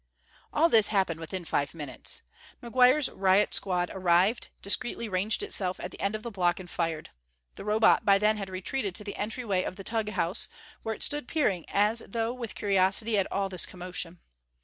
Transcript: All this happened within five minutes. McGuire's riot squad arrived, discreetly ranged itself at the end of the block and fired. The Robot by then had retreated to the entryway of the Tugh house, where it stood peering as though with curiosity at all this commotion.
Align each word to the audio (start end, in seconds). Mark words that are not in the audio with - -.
All 0.51 0.67
this 0.67 0.87
happened 0.87 1.19
within 1.19 1.45
five 1.45 1.75
minutes. 1.75 2.23
McGuire's 2.63 3.07
riot 3.11 3.53
squad 3.53 3.91
arrived, 3.93 4.47
discreetly 4.63 5.07
ranged 5.07 5.43
itself 5.43 5.79
at 5.79 5.91
the 5.91 5.99
end 6.01 6.15
of 6.15 6.23
the 6.23 6.31
block 6.31 6.59
and 6.59 6.67
fired. 6.67 7.11
The 7.53 7.65
Robot 7.65 8.03
by 8.03 8.17
then 8.17 8.37
had 8.37 8.49
retreated 8.49 8.95
to 8.95 9.03
the 9.03 9.15
entryway 9.15 9.61
of 9.61 9.75
the 9.75 9.83
Tugh 9.83 10.09
house, 10.09 10.47
where 10.81 10.95
it 10.95 11.03
stood 11.03 11.27
peering 11.27 11.65
as 11.67 12.01
though 12.07 12.33
with 12.33 12.55
curiosity 12.55 13.15
at 13.19 13.31
all 13.31 13.47
this 13.47 13.67
commotion. 13.67 14.17